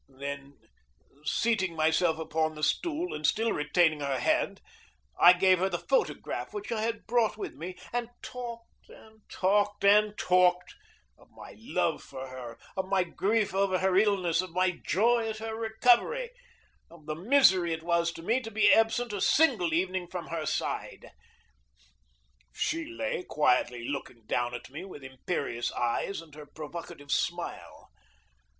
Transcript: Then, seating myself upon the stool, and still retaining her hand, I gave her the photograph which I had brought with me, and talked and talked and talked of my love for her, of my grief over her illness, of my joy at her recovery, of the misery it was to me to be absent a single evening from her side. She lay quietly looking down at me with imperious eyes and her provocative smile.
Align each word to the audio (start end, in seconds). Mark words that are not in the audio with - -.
Then, 0.09 0.57
seating 1.25 1.75
myself 1.75 2.17
upon 2.17 2.55
the 2.55 2.63
stool, 2.63 3.13
and 3.13 3.23
still 3.27 3.51
retaining 3.53 3.99
her 3.99 4.17
hand, 4.19 4.59
I 5.19 5.31
gave 5.31 5.59
her 5.59 5.69
the 5.69 5.77
photograph 5.77 6.55
which 6.55 6.71
I 6.71 6.81
had 6.81 7.05
brought 7.05 7.37
with 7.37 7.53
me, 7.53 7.77
and 7.93 8.09
talked 8.23 8.89
and 8.89 9.21
talked 9.29 9.85
and 9.85 10.17
talked 10.17 10.73
of 11.19 11.29
my 11.29 11.53
love 11.59 12.01
for 12.01 12.29
her, 12.29 12.57
of 12.75 12.87
my 12.87 13.03
grief 13.03 13.53
over 13.53 13.77
her 13.77 13.95
illness, 13.95 14.41
of 14.41 14.49
my 14.49 14.71
joy 14.71 15.29
at 15.29 15.37
her 15.37 15.53
recovery, 15.55 16.31
of 16.89 17.05
the 17.05 17.13
misery 17.13 17.71
it 17.71 17.83
was 17.83 18.11
to 18.13 18.23
me 18.23 18.39
to 18.41 18.49
be 18.49 18.73
absent 18.73 19.13
a 19.13 19.21
single 19.21 19.71
evening 19.71 20.07
from 20.07 20.29
her 20.29 20.47
side. 20.47 21.11
She 22.51 22.85
lay 22.85 23.21
quietly 23.21 23.87
looking 23.87 24.25
down 24.25 24.55
at 24.55 24.71
me 24.71 24.83
with 24.83 25.03
imperious 25.03 25.71
eyes 25.73 26.23
and 26.23 26.33
her 26.33 26.47
provocative 26.47 27.11
smile. 27.11 27.91